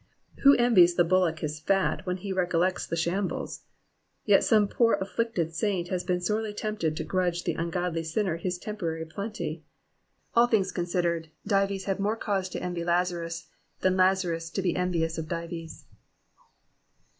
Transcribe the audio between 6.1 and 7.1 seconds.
sorely tempted to